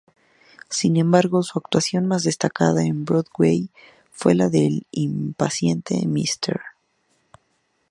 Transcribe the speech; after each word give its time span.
Sin 0.67 0.97
embargo, 0.97 1.43
su 1.43 1.59
actuación 1.59 2.07
más 2.07 2.23
destacada 2.23 2.81
en 2.83 3.05
Broadway 3.05 3.69
fue 4.11 4.33
como 4.35 4.49
la 4.49 4.71
impaciente 4.89 6.07
Mrs. 6.07 6.57